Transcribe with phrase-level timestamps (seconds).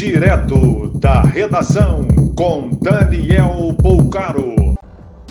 [0.00, 4.74] Direto da redação com Daniel Poucaro.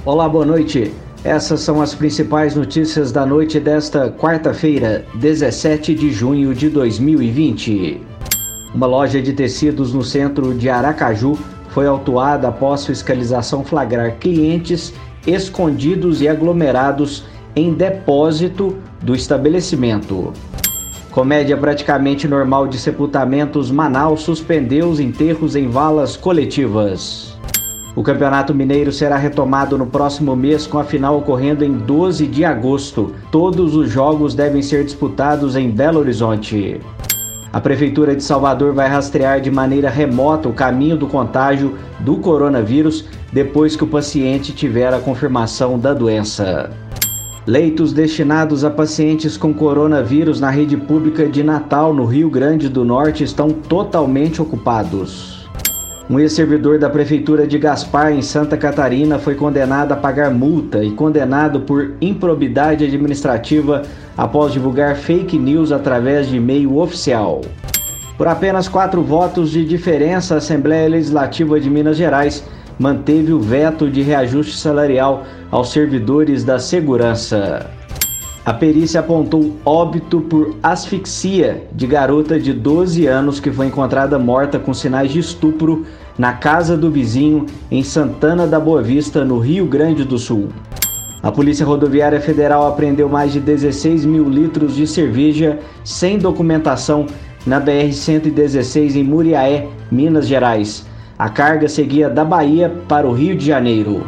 [0.05, 0.93] Olá, boa noite.
[1.23, 7.99] Essas são as principais notícias da noite desta quarta-feira, 17 de junho de 2020.
[8.71, 11.35] Uma loja de tecidos no centro de Aracaju
[11.69, 14.93] foi autuada após fiscalização flagrar clientes
[15.25, 17.25] escondidos e aglomerados
[17.55, 20.31] em depósito do estabelecimento.
[21.19, 27.37] Comédia praticamente normal de sepultamentos, Manaus suspendeu os enterros em valas coletivas.
[27.93, 32.45] O Campeonato Mineiro será retomado no próximo mês, com a final ocorrendo em 12 de
[32.45, 33.13] agosto.
[33.29, 36.79] Todos os jogos devem ser disputados em Belo Horizonte.
[37.51, 43.03] A Prefeitura de Salvador vai rastrear de maneira remota o caminho do contágio do coronavírus
[43.33, 46.69] depois que o paciente tiver a confirmação da doença.
[47.49, 52.85] Leitos destinados a pacientes com coronavírus na rede pública de Natal, no Rio Grande do
[52.85, 55.49] Norte, estão totalmente ocupados.
[56.07, 60.91] Um ex-servidor da Prefeitura de Gaspar, em Santa Catarina, foi condenado a pagar multa e
[60.91, 63.81] condenado por improbidade administrativa
[64.15, 67.41] após divulgar fake news através de e-mail oficial.
[68.15, 72.43] Por apenas quatro votos de diferença, a Assembleia Legislativa de Minas Gerais
[72.79, 77.69] manteve o veto de reajuste salarial aos servidores da segurança.
[78.45, 84.57] A perícia apontou óbito por asfixia de garota de 12 anos que foi encontrada morta
[84.57, 85.85] com sinais de estupro
[86.17, 90.47] na casa do vizinho em Santana da Boa Vista, no Rio Grande do Sul.
[91.21, 97.05] A Polícia Rodoviária Federal apreendeu mais de 16 mil litros de cerveja sem documentação
[97.45, 100.85] na BR-116 em Muriaé, Minas Gerais.
[101.19, 104.07] A carga seguia da Bahia para o Rio de Janeiro.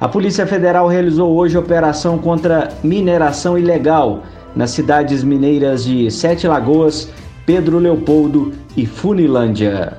[0.00, 4.22] A Polícia Federal realizou hoje operação contra mineração ilegal
[4.54, 7.10] nas cidades mineiras de Sete Lagoas,
[7.44, 9.98] Pedro Leopoldo e Funilândia.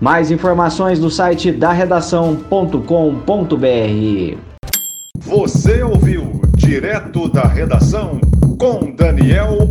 [0.00, 4.38] Mais informações no site da redação.com.br.
[5.18, 8.20] Você ouviu direto da redação
[8.60, 9.63] com Daniel.